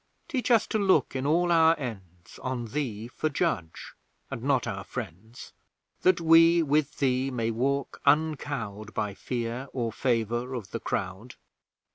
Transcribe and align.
Teach 0.27 0.49
us 0.49 0.65
to 0.65 0.79
look 0.79 1.15
in 1.15 1.27
all 1.27 1.51
our 1.51 1.77
ends, 1.79 2.39
On 2.41 2.65
Thee 2.65 3.07
for 3.07 3.29
judge, 3.29 3.93
and 4.31 4.41
not 4.41 4.65
our 4.65 4.83
friends; 4.83 5.53
That 6.01 6.19
we, 6.19 6.63
with 6.63 6.97
Thee, 6.97 7.29
may 7.29 7.51
walk 7.51 8.01
uncowed 8.03 8.95
By 8.95 9.13
fear 9.13 9.67
or 9.73 9.91
favour 9.91 10.55
of 10.55 10.71
the 10.71 10.79
crowd. 10.79 11.35